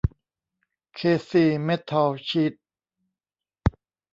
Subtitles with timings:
[0.95, 0.99] เค
[1.29, 2.53] ซี เมททอลชีท